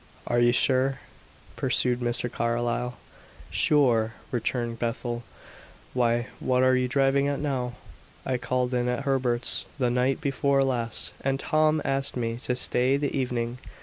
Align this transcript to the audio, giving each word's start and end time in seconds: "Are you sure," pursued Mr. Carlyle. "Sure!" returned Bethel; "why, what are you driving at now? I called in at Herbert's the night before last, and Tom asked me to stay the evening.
"Are 0.25 0.39
you 0.39 0.51
sure," 0.51 0.97
pursued 1.55 1.99
Mr. 1.99 2.27
Carlyle. 2.27 2.97
"Sure!" 3.51 4.15
returned 4.31 4.79
Bethel; 4.79 5.21
"why, 5.93 6.25
what 6.39 6.63
are 6.63 6.75
you 6.75 6.87
driving 6.87 7.27
at 7.27 7.37
now? 7.39 7.75
I 8.25 8.37
called 8.39 8.73
in 8.73 8.87
at 8.87 9.03
Herbert's 9.03 9.65
the 9.77 9.91
night 9.91 10.19
before 10.19 10.63
last, 10.63 11.13
and 11.23 11.39
Tom 11.39 11.83
asked 11.85 12.15
me 12.17 12.37
to 12.45 12.55
stay 12.55 12.97
the 12.97 13.15
evening. 13.15 13.59